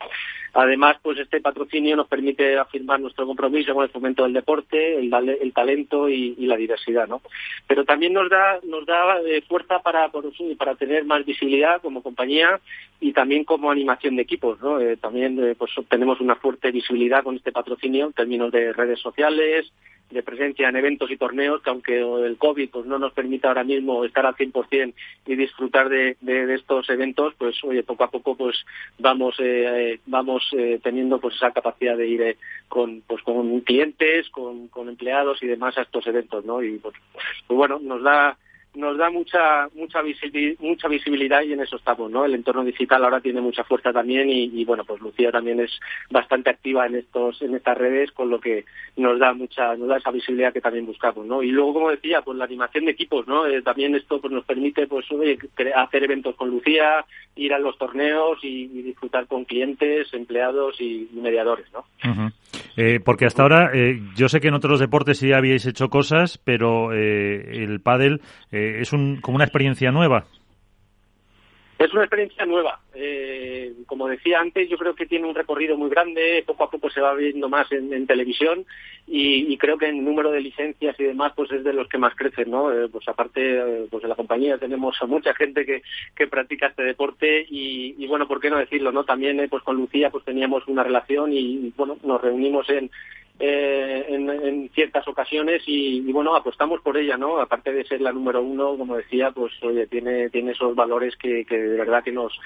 Además, 0.54 0.98
pues 1.02 1.18
este 1.18 1.40
patrocinio 1.40 1.96
nos 1.96 2.08
permite 2.08 2.58
afirmar 2.58 3.00
nuestro 3.00 3.26
compromiso 3.26 3.74
con 3.74 3.84
el 3.84 3.90
fomento 3.90 4.22
del 4.22 4.34
deporte, 4.34 4.98
el, 4.98 5.12
el 5.12 5.52
talento 5.52 6.08
y, 6.08 6.34
y, 6.38 6.46
la 6.46 6.56
diversidad, 6.56 7.08
¿no? 7.08 7.22
Pero 7.66 7.84
también 7.84 8.11
nos 8.12 8.28
da 8.30 8.60
nos 8.62 8.86
da 8.86 9.20
eh, 9.26 9.42
fuerza 9.48 9.80
para 9.80 10.10
para 10.58 10.74
tener 10.74 11.04
más 11.04 11.24
visibilidad 11.24 11.80
como 11.80 12.02
compañía 12.02 12.60
y 13.00 13.12
también 13.12 13.44
como 13.44 13.70
animación 13.70 14.16
de 14.16 14.22
equipos, 14.22 14.60
¿no? 14.60 14.80
Eh, 14.80 14.96
también 14.96 15.42
eh, 15.42 15.54
pues 15.56 15.76
obtenemos 15.76 16.20
una 16.20 16.36
fuerte 16.36 16.70
visibilidad 16.70 17.24
con 17.24 17.36
este 17.36 17.52
patrocinio 17.52 18.06
en 18.06 18.12
términos 18.12 18.52
de 18.52 18.72
redes 18.72 19.00
sociales, 19.00 19.72
de 20.12 20.22
presencia 20.22 20.68
en 20.68 20.76
eventos 20.76 21.10
y 21.10 21.16
torneos 21.16 21.62
que 21.62 21.70
aunque 21.70 22.00
el 22.00 22.36
COVID 22.36 22.70
pues 22.70 22.86
no 22.86 22.98
nos 22.98 23.12
permita 23.12 23.48
ahora 23.48 23.64
mismo 23.64 24.04
estar 24.04 24.26
al 24.26 24.34
100% 24.36 24.94
y 25.26 25.34
disfrutar 25.34 25.88
de, 25.88 26.16
estos 26.54 26.88
eventos, 26.90 27.34
pues 27.38 27.62
oye, 27.64 27.82
poco 27.82 28.04
a 28.04 28.10
poco 28.10 28.36
pues 28.36 28.64
vamos 28.98 29.36
eh, 29.38 30.00
vamos 30.06 30.48
eh, 30.56 30.78
teniendo 30.82 31.18
pues 31.18 31.36
esa 31.36 31.50
capacidad 31.50 31.96
de 31.96 32.06
ir 32.06 32.22
eh, 32.22 32.36
con 32.68 33.02
pues 33.06 33.22
con 33.22 33.60
clientes, 33.60 34.28
con, 34.30 34.68
con 34.68 34.88
empleados 34.88 35.42
y 35.42 35.46
demás 35.46 35.76
a 35.78 35.82
estos 35.82 36.06
eventos, 36.06 36.44
¿no? 36.44 36.62
Y 36.62 36.78
pues, 36.78 36.94
pues 37.46 37.56
bueno, 37.56 37.78
nos 37.80 38.02
da 38.02 38.36
nos 38.74 38.96
da 38.96 39.10
mucha 39.10 39.68
mucha 39.74 40.00
visibilidad, 40.02 40.58
mucha 40.60 40.88
visibilidad 40.88 41.42
y 41.42 41.52
en 41.52 41.60
eso 41.60 41.76
estamos, 41.76 42.10
¿no? 42.10 42.24
El 42.24 42.34
entorno 42.34 42.64
digital 42.64 43.04
ahora 43.04 43.20
tiene 43.20 43.40
mucha 43.40 43.64
fuerza 43.64 43.92
también 43.92 44.30
y, 44.30 44.64
bueno, 44.64 44.84
pues 44.84 45.00
Lucía 45.00 45.30
también 45.30 45.60
es 45.60 45.70
bastante 46.10 46.50
activa 46.50 46.86
en 46.86 46.96
estos 46.96 47.42
en 47.42 47.54
estas 47.54 47.76
redes, 47.76 48.12
con 48.12 48.30
lo 48.30 48.40
que 48.40 48.64
nos 48.96 49.18
da 49.18 49.34
mucha 49.34 49.76
nos 49.76 49.88
da 49.88 49.98
esa 49.98 50.10
visibilidad 50.10 50.52
que 50.52 50.60
también 50.60 50.86
buscamos, 50.86 51.26
¿no? 51.26 51.42
Y 51.42 51.50
luego 51.50 51.74
como 51.74 51.90
decía, 51.90 52.22
pues 52.22 52.38
la 52.38 52.44
animación 52.44 52.86
de 52.86 52.92
equipos, 52.92 53.26
¿no? 53.26 53.46
Eh, 53.46 53.62
también 53.62 53.94
esto 53.94 54.20
pues 54.20 54.32
nos 54.32 54.44
permite 54.44 54.86
pues 54.86 55.10
oye, 55.12 55.38
hacer 55.74 56.04
eventos 56.04 56.34
con 56.36 56.50
Lucía, 56.50 57.04
ir 57.36 57.52
a 57.52 57.58
los 57.58 57.76
torneos 57.78 58.38
y, 58.42 58.66
disfrutar 58.82 59.26
con 59.26 59.44
clientes, 59.44 60.12
empleados 60.12 60.80
y, 60.80 61.08
mediadores, 61.12 61.66
¿no? 61.72 61.84
Eh, 62.76 63.00
porque 63.04 63.26
hasta 63.26 63.42
ahora, 63.42 63.70
eh, 63.74 64.00
yo 64.16 64.28
sé 64.28 64.40
que 64.40 64.48
en 64.48 64.54
otros 64.54 64.80
deportes 64.80 65.18
sí 65.18 65.32
habíais 65.32 65.66
hecho 65.66 65.88
cosas, 65.88 66.38
pero 66.38 66.92
eh, 66.92 67.62
el 67.62 67.80
pádel 67.80 68.20
eh, 68.62 68.80
es 68.80 68.92
un, 68.92 69.20
como 69.20 69.36
una 69.36 69.44
experiencia 69.44 69.90
nueva. 69.90 70.24
Es 71.82 71.92
una 71.92 72.04
experiencia 72.04 72.46
nueva. 72.46 72.78
Eh, 72.94 73.72
como 73.86 74.06
decía 74.06 74.38
antes, 74.38 74.68
yo 74.68 74.78
creo 74.78 74.94
que 74.94 75.06
tiene 75.06 75.26
un 75.26 75.34
recorrido 75.34 75.76
muy 75.76 75.90
grande. 75.90 76.44
Poco 76.46 76.62
a 76.62 76.70
poco 76.70 76.88
se 76.90 77.00
va 77.00 77.12
viendo 77.14 77.48
más 77.48 77.72
en, 77.72 78.06
televisión 78.06 78.64
y, 79.08 79.52
y, 79.52 79.56
creo 79.58 79.76
que 79.78 79.88
en 79.88 80.04
número 80.04 80.30
de 80.30 80.40
licencias 80.40 80.94
y 81.00 81.02
demás, 81.02 81.32
pues 81.34 81.50
es 81.50 81.64
de 81.64 81.72
los 81.72 81.88
que 81.88 81.98
más 81.98 82.14
crecen, 82.14 82.52
¿no? 82.52 82.72
Eh, 82.72 82.88
pues 82.88 83.08
aparte, 83.08 83.40
eh, 83.40 83.86
pues 83.90 84.04
en 84.04 84.10
la 84.10 84.14
compañía 84.14 84.58
tenemos 84.58 84.96
a 85.02 85.06
mucha 85.06 85.34
gente 85.34 85.66
que, 85.66 85.82
que 86.14 86.28
practica 86.28 86.68
este 86.68 86.84
deporte 86.84 87.44
y, 87.50 88.06
bueno, 88.06 88.28
¿por 88.28 88.40
qué 88.40 88.48
no 88.48 88.58
decirlo, 88.58 88.92
no? 88.92 89.02
También, 89.02 89.40
eh, 89.40 89.48
pues 89.48 89.64
con 89.64 89.76
Lucía, 89.76 90.10
pues 90.10 90.24
teníamos 90.24 90.68
una 90.68 90.84
relación 90.84 91.32
y 91.32 91.72
bueno, 91.76 91.96
nos 92.04 92.20
reunimos 92.20 92.68
en 92.70 92.92
eh, 93.38 94.06
en, 94.08 94.28
en, 94.28 94.68
ciertas 94.70 95.06
ocasiones 95.08 95.62
y, 95.66 95.98
y, 95.98 96.12
bueno 96.12 96.36
apostamos 96.36 96.80
por 96.80 96.96
ella 96.96 97.16
no 97.16 97.40
aparte 97.40 97.72
de 97.72 97.84
ser 97.84 98.00
la 98.00 98.12
número 98.12 98.42
uno 98.42 98.76
como 98.76 98.96
decía 98.96 99.30
pues 99.32 99.52
oye 99.62 99.86
tiene 99.86 100.30
tiene 100.30 100.52
esos 100.52 100.74
valores 100.74 101.16
que, 101.16 101.44
que 101.44 101.56
de 101.56 101.78
verdad 101.78 102.04
que 102.04 102.12
nos 102.12 102.38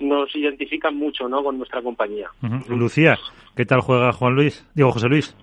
nos 0.00 0.34
identifican 0.34 0.96
mucho 0.96 1.28
no 1.28 1.44
con 1.44 1.58
nuestra 1.58 1.80
compañía. 1.80 2.28
Uh. 2.42 2.74
Lucía 2.74 3.18
qué 3.56 3.64
tal 3.64 3.80
juega 3.80 4.12
Juan 4.12 4.34
Luis 4.34 4.66
digo 4.74 4.90
José 4.90 5.08
Luis 5.08 5.36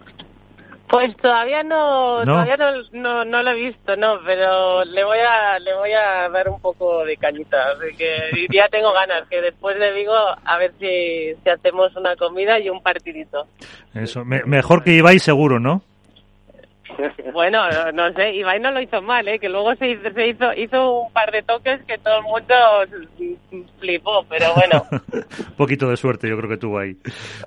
pues 0.90 1.16
todavía 1.18 1.62
no, 1.62 2.26
¿No? 2.26 2.34
todavía 2.34 2.58
no, 2.58 2.72
no, 2.94 3.26
no, 3.26 3.44
lo 3.44 3.52
he 3.52 3.56
visto, 3.56 3.96
no, 3.96 4.20
pero 4.26 4.84
le 4.86 5.04
voy 5.04 5.20
a 5.20 5.60
le 5.60 5.74
voy 5.76 5.92
a 5.92 6.28
dar 6.30 6.50
un 6.50 6.60
poco 6.60 7.06
de 7.06 7.16
cañita, 7.18 7.72
así 7.72 7.96
que 7.96 8.48
ya 8.52 8.68
tengo 8.70 8.92
ganas 8.92 9.28
que 9.30 9.40
después 9.42 9.78
le 9.78 9.94
digo 9.94 10.14
a 10.14 10.58
ver 10.58 10.74
si, 10.80 11.36
si 11.44 11.50
hacemos 11.50 11.96
una 11.96 12.16
comida 12.16 12.60
y 12.60 12.70
un 12.70 12.82
partidito. 12.82 13.48
Eso, 13.94 14.26
me, 14.26 14.44
mejor 14.44 14.84
que 14.84 14.94
Ibai 14.94 15.20
seguro, 15.20 15.60
¿no? 15.60 15.84
Bueno, 17.34 17.70
no, 17.70 17.92
no, 17.92 18.14
sé, 18.14 18.34
Ibai 18.34 18.60
no 18.60 18.72
lo 18.72 18.82
hizo 18.82 19.02
mal, 19.02 19.28
¿eh? 19.28 19.40
que 19.40 19.48
luego 19.48 19.76
se 19.76 19.90
hizo, 19.90 20.12
se 20.12 20.28
hizo, 20.28 20.54
hizo 20.54 21.02
un 21.02 21.14
par 21.14 21.32
de 21.32 21.44
toques 21.44 21.82
que 21.86 22.00
todo 22.00 22.18
el 22.18 22.24
mundo 22.24 22.56
flipó, 23.80 24.26
pero 24.28 24.54
bueno. 24.56 24.86
un 24.92 25.56
poquito 25.58 25.90
de 25.90 25.98
suerte 25.98 26.28
yo 26.28 26.36
creo 26.36 26.50
que 26.50 26.58
tuvo 26.58 26.80
ahí. 26.80 26.98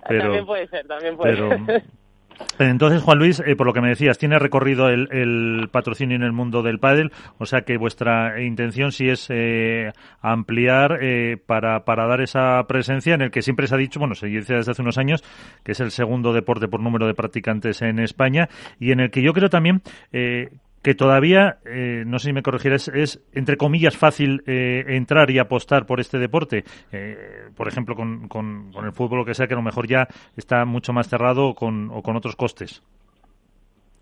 Pero, 0.09 0.23
también 0.23 0.47
puede 0.47 0.69
ser, 0.69 0.87
también 0.87 1.17
puede 1.17 1.35
pero, 1.35 1.67
ser. 1.67 1.83
Entonces, 2.59 3.03
Juan 3.03 3.19
Luis, 3.19 3.43
eh, 3.45 3.57
por 3.57 3.67
lo 3.67 3.73
que 3.73 3.81
me 3.81 3.89
decías, 3.89 4.19
tiene 4.19 4.39
recorrido 4.39 4.89
el, 4.89 5.09
el, 5.11 5.69
patrocinio 5.71 6.17
en 6.17 6.23
el 6.23 6.33
mundo 6.33 6.63
del 6.63 6.79
pádel, 6.79 7.13
o 7.39 7.47
sea 7.47 7.63
que 7.63 7.77
vuestra 7.77 8.43
intención 8.43 8.93
sí 8.93 9.09
es 9.09 9.27
eh, 9.31 9.93
ampliar 10.21 10.99
eh, 11.01 11.39
para, 11.45 11.85
para 11.85 12.07
dar 12.07 12.21
esa 12.21 12.63
presencia 12.69 13.15
en 13.15 13.23
el 13.23 13.31
que 13.31 13.43
siempre 13.43 13.67
se 13.67 13.75
ha 13.75 13.79
dicho, 13.79 13.99
bueno, 13.99 14.15
se 14.15 14.27
dice 14.27 14.55
desde 14.55 14.73
hace 14.73 14.83
unos 14.83 14.99
años, 14.99 15.25
que 15.65 15.73
es 15.73 15.81
el 15.81 15.91
segundo 15.91 16.33
deporte 16.33 16.69
por 16.69 16.81
número 16.81 17.07
de 17.07 17.15
practicantes 17.15 17.83
en 17.83 17.99
España 17.99 18.49
y 18.79 18.93
en 18.93 19.01
el 19.01 19.11
que 19.11 19.23
yo 19.23 19.33
creo 19.33 19.49
también 19.49 19.83
eh, 20.13 20.51
que 20.83 20.95
todavía, 20.95 21.59
eh, 21.65 22.03
no 22.07 22.19
sé 22.19 22.29
si 22.29 22.33
me 22.33 22.43
corregirás, 22.43 22.89
es, 22.89 23.25
entre 23.33 23.57
comillas, 23.57 23.97
fácil 23.97 24.43
eh, 24.47 24.85
entrar 24.89 25.31
y 25.31 25.39
apostar 25.39 25.87
por 25.87 26.01
este 26.01 26.19
deporte. 26.19 26.65
Eh, 26.91 27.17
por 27.57 27.69
ejemplo, 27.69 27.95
con, 27.95 28.29
con, 28.29 28.73
con, 28.73 28.85
el 28.85 28.93
fútbol, 28.93 29.21
lo 29.21 29.25
que 29.25 29.35
sea, 29.35 29.47
que 29.47 29.55
a 29.55 29.57
lo 29.57 29.63
mejor 29.63 29.87
ya 29.87 30.09
está 30.37 30.65
mucho 30.65 30.93
más 30.93 31.09
cerrado 31.09 31.49
o 31.49 31.55
con, 31.55 31.91
o 31.93 32.03
con 32.03 32.17
otros 32.17 32.35
costes. 32.35 32.83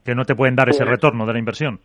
Que 0.04 0.14
no 0.14 0.24
te 0.24 0.34
pueden 0.34 0.56
dar 0.56 0.70
ese 0.70 0.84
retorno 0.84 1.26
de 1.26 1.32
la 1.34 1.38
inversión. 1.38 1.80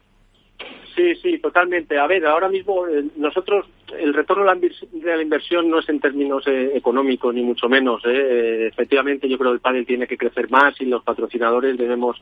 Sí, 0.96 1.14
sí, 1.16 1.40
totalmente. 1.40 2.00
A 2.00 2.08
ver, 2.08 2.26
ahora 2.26 2.48
mismo 2.48 2.88
eh, 2.88 3.04
nosotros 3.18 3.66
el 4.00 4.14
retorno 4.26 4.60
de 4.92 5.16
la 5.16 5.22
inversión 5.22 5.70
no 5.70 5.80
es 5.80 5.88
en 5.88 6.00
términos 6.00 6.44
eh, 6.48 6.72
económicos 6.74 7.34
ni 7.34 7.44
mucho 7.44 7.70
menos. 7.70 8.04
¿eh? 8.06 8.10
Eh, 8.10 8.68
efectivamente, 8.68 9.30
yo 9.30 9.38
creo 9.38 9.52
que 9.52 9.56
el 9.56 9.62
pádel 9.62 9.86
tiene 9.86 10.08
que 10.08 10.18
crecer 10.18 10.50
más 10.50 10.80
y 10.82 10.86
los 10.86 11.04
patrocinadores 11.04 11.78
debemos 11.78 12.22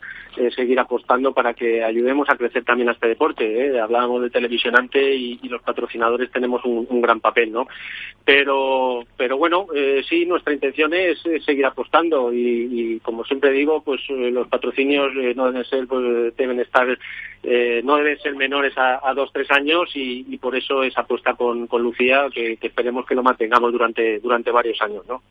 seguir 0.55 0.79
apostando 0.79 1.33
para 1.33 1.53
que 1.53 1.83
ayudemos 1.83 2.29
a 2.29 2.35
crecer 2.35 2.65
también 2.65 2.89
a 2.89 2.93
este 2.93 3.07
deporte. 3.07 3.79
Hablábamos 3.79 4.23
de 4.23 4.29
televisión 4.31 4.75
antes 4.75 5.01
y, 5.01 5.39
y 5.41 5.47
los 5.47 5.61
patrocinadores 5.61 6.31
tenemos 6.31 6.65
un, 6.65 7.01
gran 7.01 7.19
papel, 7.19 7.51
¿no? 7.51 7.67
Pero, 8.25 9.03
pero 9.17 9.37
bueno, 9.37 9.67
sí, 10.09 10.25
nuestra 10.25 10.53
intención 10.53 10.93
es, 10.93 11.21
seguir 11.45 11.65
apostando 11.65 12.33
y, 12.33 12.99
como 13.03 13.23
siempre 13.25 13.51
digo, 13.51 13.81
pues 13.83 14.01
los 14.09 14.47
patrocinios 14.47 15.13
no 15.35 15.51
deben 15.51 15.65
ser, 15.65 15.87
pues 15.87 16.35
deben 16.35 16.59
estar, 16.59 16.97
no 17.83 17.95
deben 17.97 18.19
ser 18.19 18.35
menores 18.35 18.77
a, 18.77 19.07
a 19.07 19.13
dos 19.13 19.31
tres 19.33 19.51
años 19.51 19.91
y, 19.93 20.37
por 20.37 20.55
eso 20.55 20.83
esa 20.83 21.01
apuesta 21.01 21.35
con 21.35 21.53
con, 21.53 21.67
con 21.67 21.83
Lucía, 21.93 22.25
que, 22.33 22.57
que, 22.57 22.67
esperemos 22.67 23.05
que 23.05 23.15
lo 23.15 23.23
mantengamos 23.23 23.71
durante, 23.71 24.19
durante 24.19 24.51
varios 24.51 24.81
años, 24.81 25.05
¿no? 25.07 25.21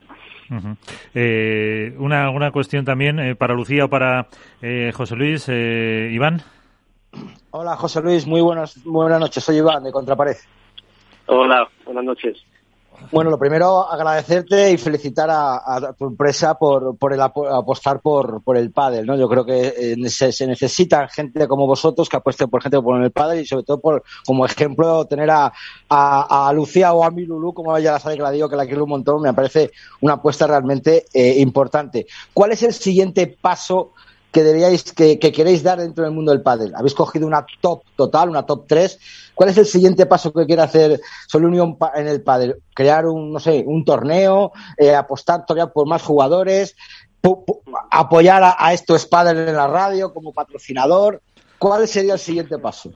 Uh 0.50 0.54
-huh. 0.54 0.76
eh, 1.14 1.94
una, 1.98 2.30
una 2.30 2.50
cuestión 2.50 2.84
también 2.84 3.18
eh, 3.18 3.34
para 3.34 3.54
Lucía 3.54 3.86
o 3.86 3.88
para 3.88 4.28
eh, 4.60 4.92
José 4.94 5.16
Luis, 5.16 5.48
eh, 5.48 6.10
Iván. 6.12 6.42
Hola 7.50 7.76
José 7.76 8.00
Luis, 8.00 8.26
muy 8.26 8.40
buenas, 8.40 8.76
muy 8.86 9.02
buenas 9.02 9.20
noches, 9.20 9.44
soy 9.44 9.56
Iván 9.58 9.84
de 9.84 9.92
Contrapared. 9.92 10.36
Hola, 11.26 11.68
buenas 11.84 12.04
noches. 12.04 12.44
Bueno, 13.10 13.30
lo 13.30 13.38
primero, 13.38 13.90
agradecerte 13.90 14.70
y 14.70 14.78
felicitar 14.78 15.28
a, 15.30 15.94
tu 15.98 16.06
empresa 16.06 16.54
por, 16.54 16.96
por 16.96 17.12
el 17.12 17.20
apostar 17.20 18.00
por, 18.00 18.42
por 18.42 18.56
el 18.56 18.70
pádel, 18.70 19.06
¿no? 19.06 19.16
Yo 19.16 19.28
creo 19.28 19.44
que 19.44 19.74
eh, 19.76 20.08
se, 20.08 20.32
se, 20.32 20.46
necesita 20.46 21.08
gente 21.08 21.46
como 21.48 21.66
vosotros 21.66 22.08
que 22.08 22.16
apueste 22.16 22.48
por 22.48 22.62
gente 22.62 22.80
por 22.80 23.02
el 23.02 23.10
pádel 23.10 23.40
y 23.40 23.46
sobre 23.46 23.64
todo 23.64 23.80
por, 23.80 24.02
como 24.24 24.46
ejemplo, 24.46 25.04
tener 25.06 25.30
a, 25.30 25.52
a, 25.88 26.52
Lucía 26.54 26.92
o 26.92 27.04
a 27.04 27.10
mi 27.10 27.24
Lulú, 27.24 27.52
como 27.52 27.76
ella 27.76 27.92
la 27.92 27.98
sabe 27.98 28.16
que 28.16 28.22
la 28.22 28.32
que 28.32 28.56
la 28.56 28.66
quiero 28.66 28.84
un 28.84 28.90
montón, 28.90 29.22
me 29.22 29.34
parece 29.34 29.70
una 30.00 30.14
apuesta 30.14 30.46
realmente 30.46 31.06
eh, 31.12 31.36
importante. 31.38 32.06
¿Cuál 32.32 32.52
es 32.52 32.62
el 32.62 32.72
siguiente 32.72 33.26
paso 33.26 33.92
que 34.32 35.32
queréis 35.32 35.62
dar 35.62 35.78
dentro 35.78 36.04
del 36.04 36.12
mundo 36.12 36.32
del 36.32 36.42
pádel? 36.42 36.74
Habéis 36.74 36.94
cogido 36.94 37.26
una 37.26 37.46
top 37.60 37.82
total, 37.96 38.30
una 38.30 38.44
top 38.44 38.64
3. 38.66 39.30
¿Cuál 39.34 39.50
es 39.50 39.58
el 39.58 39.66
siguiente 39.66 40.06
paso 40.06 40.32
que 40.32 40.46
quiere 40.46 40.62
hacer 40.62 41.00
Sol 41.28 41.44
Unión 41.44 41.76
en 41.94 42.08
el 42.08 42.22
pádel? 42.22 42.56
Crear 42.74 43.06
un, 43.06 43.32
no 43.32 43.38
sé, 43.38 43.62
un 43.66 43.84
torneo, 43.84 44.52
eh, 44.76 44.94
apostar 44.94 45.46
todavía 45.46 45.72
por 45.72 45.86
más 45.86 46.02
jugadores, 46.02 46.76
apoyar 47.90 48.42
a, 48.42 48.56
a 48.58 48.72
estos 48.72 49.06
pádel 49.06 49.48
en 49.48 49.54
la 49.54 49.68
radio 49.68 50.12
como 50.12 50.32
patrocinador. 50.32 51.20
¿cuál 51.62 51.86
sería 51.86 52.14
el 52.14 52.18
siguiente 52.18 52.58
paso? 52.58 52.92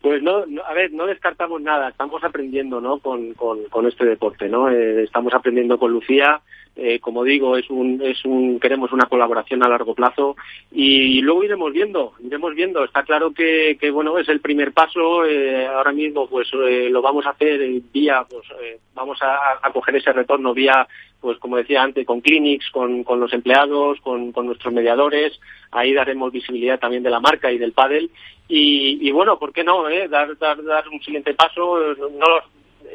Pues 0.00 0.22
no, 0.22 0.44
a 0.66 0.72
ver, 0.72 0.92
no 0.92 1.06
descartamos 1.06 1.60
nada, 1.60 1.90
estamos 1.90 2.24
aprendiendo, 2.24 2.80
¿no? 2.80 2.98
Con, 3.00 3.34
con, 3.34 3.86
este 3.86 4.06
deporte, 4.06 4.48
¿no? 4.48 4.70
Eh, 4.70 5.02
estamos 5.02 5.34
aprendiendo 5.34 5.78
con 5.78 5.92
Lucía, 5.92 6.40
eh, 6.76 6.98
como 6.98 7.22
digo, 7.22 7.56
es 7.56 7.70
un, 7.70 8.02
es 8.02 8.24
un, 8.24 8.58
queremos 8.58 8.92
una 8.92 9.06
colaboración 9.06 9.62
a 9.62 9.68
largo 9.68 9.94
plazo 9.94 10.36
y, 10.72 11.20
luego 11.20 11.44
iremos 11.44 11.72
viendo, 11.72 12.14
iremos 12.24 12.54
viendo. 12.54 12.84
Está 12.84 13.04
claro 13.04 13.32
que, 13.32 13.76
que 13.80 13.90
bueno, 13.90 14.18
es 14.18 14.28
el 14.28 14.40
primer 14.40 14.72
paso. 14.72 15.24
Eh, 15.24 15.66
ahora 15.66 15.92
mismo, 15.92 16.28
pues 16.28 16.52
lo 16.52 17.00
vamos 17.00 17.26
a 17.26 17.30
hacer 17.30 17.60
vía, 17.92 18.24
pues 18.28 18.46
vamos 18.94 19.18
a, 19.22 19.60
a, 19.62 19.72
coger 19.72 19.96
ese 19.96 20.12
retorno 20.12 20.52
vía, 20.52 20.86
pues 21.20 21.38
como 21.38 21.56
decía 21.56 21.82
antes, 21.82 22.06
con 22.06 22.20
clinics, 22.20 22.70
con, 22.70 23.04
con 23.04 23.20
los 23.20 23.32
empleados, 23.32 24.00
con, 24.00 24.32
con 24.32 24.46
nuestros 24.46 24.74
mediadores. 24.74 25.38
Ahí 25.70 25.92
daremos 25.92 26.32
visibilidad 26.32 26.80
también 26.80 27.02
de 27.02 27.10
la 27.10 27.20
marca 27.20 27.52
y 27.52 27.58
del 27.58 27.72
pádel 27.72 28.10
y, 28.46 29.10
bueno, 29.10 29.38
¿por 29.38 29.52
qué 29.52 29.64
no? 29.64 29.88
Eh? 29.88 30.08
Dar, 30.08 30.36
dar, 30.38 30.62
dar 30.62 30.88
un 30.88 31.00
siguiente 31.02 31.34
paso, 31.34 31.78
no 31.96 32.26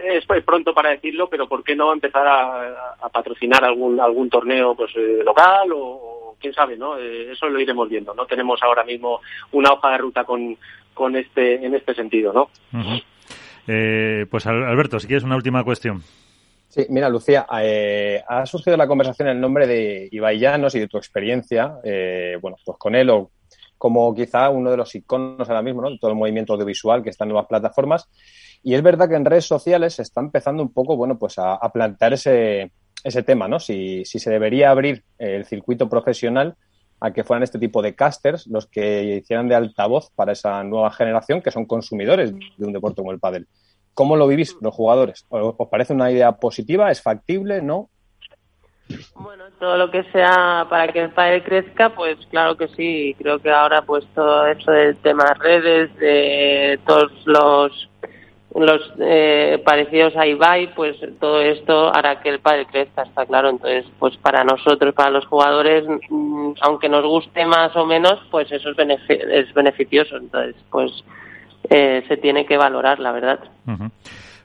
es 0.04 0.26
pronto 0.44 0.74
para 0.74 0.92
decirlo, 0.92 1.30
pero 1.30 1.48
¿por 1.48 1.64
qué 1.64 1.76
no 1.76 1.94
empezar 1.94 2.26
a, 2.28 3.10
patrocinar 3.12 3.64
algún 3.64 4.00
algún 4.00 4.30
torneo 4.30 4.76
pues 4.76 4.92
eh, 4.96 5.22
local 5.24 5.70
o, 5.74 6.36
quién 6.40 6.54
sabe, 6.54 6.78
¿no? 6.78 6.98
Eh, 6.98 7.32
eso 7.34 7.50
lo 7.50 7.60
iremos 7.60 7.90
viendo. 7.90 8.14
No 8.14 8.26
tenemos 8.26 8.62
ahora 8.64 8.86
mismo 8.86 9.20
una 9.52 9.74
hoja 9.74 9.92
de 9.92 9.98
ruta 9.98 10.24
con, 10.24 10.58
con 10.94 11.16
este 11.16 11.66
en 11.66 11.76
este 11.76 11.94
sentido, 11.94 12.32
¿no? 12.32 12.50
pues 14.32 14.48
Alberto, 14.48 15.00
si 15.00 15.08
quieres 15.08 15.24
una 15.24 15.36
última 15.36 15.64
cuestión. 15.64 16.02
Sí, 16.70 16.86
mira, 16.90 17.10
Lucía, 17.10 17.46
ha 17.50 18.46
surgido 18.46 18.78
la 18.78 18.88
conversación 18.88 19.28
en 19.28 19.36
el 19.36 19.42
nombre 19.42 19.68
de 19.68 20.08
Ibai 20.12 20.40
Llanos 20.40 20.76
y 20.76 20.80
de 20.80 20.88
tu 20.88 20.98
experiencia, 20.98 21.76
bueno, 22.42 22.58
pues 22.64 22.78
con 22.78 22.96
él 22.96 23.10
o 23.10 23.32
como 23.80 24.14
quizá 24.14 24.50
uno 24.50 24.70
de 24.70 24.78
los 24.78 24.94
iconos 24.94 25.50
ahora 25.50 25.64
mismo, 25.64 25.82
¿no? 25.82 25.90
De 25.90 25.98
todo 25.98 26.12
el 26.12 26.18
movimiento 26.18 26.54
audiovisual 26.54 27.02
que 27.02 27.10
está 27.10 27.24
en 27.24 27.30
nuevas 27.30 27.48
plataformas. 27.48 28.08
Y 28.64 28.74
es 28.74 28.82
verdad 28.82 29.08
que 29.08 29.16
en 29.16 29.26
redes 29.26 29.46
sociales 29.46 29.96
se 29.96 30.02
está 30.02 30.22
empezando 30.22 30.62
un 30.62 30.74
poco, 30.74 30.96
bueno, 30.98 31.18
pues 31.18 31.36
a, 31.38 31.58
plantear 31.72 32.14
ese, 32.14 32.72
ese 33.04 33.24
tema, 33.24 33.48
¿no? 33.48 33.60
Si, 33.60 34.04
si 34.06 34.20
se 34.20 34.30
debería 34.30 34.72
abrir 34.72 35.04
el 35.18 35.46
circuito 35.46 35.88
profesional 35.90 36.56
a 37.00 37.12
que 37.12 37.24
fueran 37.24 37.44
este 37.44 37.60
tipo 37.60 37.82
de 37.82 37.96
casters 37.96 38.48
los 38.48 38.68
que 38.68 39.04
hicieran 39.22 39.48
de 39.48 39.56
altavoz 39.56 40.12
para 40.16 40.34
esa 40.34 40.64
nueva 40.64 40.92
generación 40.92 41.42
que 41.42 41.52
son 41.52 41.66
consumidores 41.66 42.34
de 42.34 42.66
un 42.66 42.74
deporte 42.74 43.02
como 43.02 43.12
el 43.12 43.20
pádel. 43.20 43.48
¿Cómo 43.94 44.16
lo 44.16 44.28
vivís 44.28 44.56
los 44.62 44.74
jugadores? 44.74 45.26
¿Os 45.30 45.68
parece 45.70 45.94
una 45.94 46.12
idea 46.12 46.34
positiva? 46.34 46.92
¿Es 46.92 47.02
factible? 47.02 47.62
¿No? 47.62 47.90
Bueno, 49.14 49.46
todo 49.60 49.78
lo 49.78 49.92
que 49.92 50.04
sea 50.12 50.66
para 50.70 50.92
que 50.92 51.02
el 51.02 51.12
padre 51.12 51.44
crezca, 51.44 51.94
pues 51.94 52.18
claro 52.32 52.58
que 52.58 52.68
sí. 52.70 53.16
Creo 53.20 53.40
que 53.40 53.52
ahora 53.52 53.82
pues 53.84 54.06
todo 54.16 54.48
eso 54.48 54.72
del 54.72 54.98
tema 54.98 55.26
redes, 55.40 55.94
de 55.98 56.80
todos 56.88 57.12
los 57.26 57.90
los 58.56 58.94
eh, 59.00 59.62
parecidos 59.64 60.16
a 60.16 60.26
Ibai, 60.26 60.74
pues 60.74 60.98
todo 61.20 61.40
esto 61.42 61.94
hará 61.94 62.20
que 62.22 62.30
el 62.30 62.40
padre 62.40 62.66
crezca, 62.66 63.04
está 63.04 63.26
claro. 63.26 63.50
Entonces, 63.50 63.86
pues 64.00 64.18
para 64.18 64.44
nosotros, 64.44 64.94
para 64.94 65.12
los 65.12 65.26
jugadores, 65.28 65.86
mm, 66.10 66.54
aunque 66.62 66.90
nos 66.90 67.06
guste 67.06 67.46
más 67.46 67.76
o 67.76 67.86
menos, 67.86 68.20
pues 68.32 68.52
eso 68.52 68.70
es, 68.70 69.00
es 69.10 69.54
beneficioso. 69.54 70.18
Entonces, 70.18 70.56
pues 70.72 70.92
eh, 71.70 72.04
se 72.08 72.18
tiene 72.18 72.46
que 72.46 72.58
valorar, 72.58 73.00
la 73.00 73.12
verdad. 73.12 73.40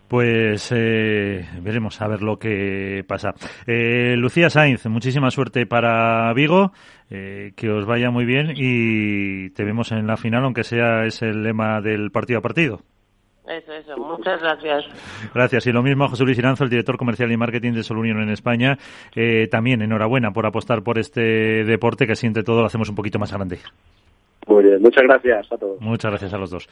Pues 0.09 0.71
eh, 0.75 1.45
veremos 1.61 2.01
a 2.01 2.09
ver 2.09 2.23
lo 2.23 2.39
que 2.39 3.05
pasa. 3.09 3.35
Eh, 3.67 4.15
Lucía 4.17 4.51
Sainz, 4.51 4.87
muchísima 4.87 5.31
suerte 5.31 5.67
para 5.67 6.33
Vigo, 6.35 6.73
eh, 7.11 7.53
que 7.57 7.71
os 7.71 7.87
vaya 7.87 8.11
muy 8.11 8.27
bien 8.27 8.53
y 8.55 9.51
te 9.51 9.65
vemos 9.65 9.93
en 9.93 10.07
la 10.07 10.17
final, 10.17 10.45
aunque 10.45 10.63
sea 10.63 11.05
ese 11.07 11.31
el 11.31 11.43
lema 11.43 11.81
del 11.81 12.11
partido 12.11 12.41
a 12.41 12.43
partido. 12.43 12.81
Eso, 13.47 13.73
eso. 13.73 13.97
Muchas 13.99 14.41
gracias. 14.41 14.85
Gracias. 15.35 15.67
Y 15.67 15.73
lo 15.73 15.83
mismo 15.83 16.05
a 16.05 16.09
José 16.09 16.25
Luis 16.25 16.39
Iranzo, 16.39 16.65
el 16.65 16.71
director 16.71 16.97
comercial 16.97 17.31
y 17.31 17.37
marketing 17.37 17.73
de 17.73 17.83
Sol 17.83 17.99
Unión 17.99 18.21
en 18.23 18.31
España. 18.31 18.79
también 19.51 19.83
enhorabuena 19.83 20.31
por 20.31 20.47
apostar 20.47 20.83
por 20.83 20.99
este 20.99 21.65
deporte 21.65 22.07
que 22.07 22.17
siente 22.17 22.43
todo 22.43 22.61
lo 22.61 22.67
hacemos 22.67 22.89
un 22.89 22.95
poquito 22.95 23.19
más 23.19 23.33
grande. 23.33 23.59
Muy 24.47 24.65
bien. 24.65 24.81
Muchas 24.81 25.03
gracias 25.05 25.53
a 25.53 25.57
todos. 25.57 25.81
Muchas 25.81 26.11
gracias 26.11 26.33
a 26.33 26.39
los 26.39 26.51
dos. 26.51 26.63